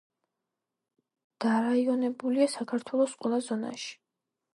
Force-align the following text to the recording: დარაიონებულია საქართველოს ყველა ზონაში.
დარაიონებულია 1.45 2.47
საქართველოს 2.53 3.13
ყველა 3.21 3.41
ზონაში. 3.49 3.93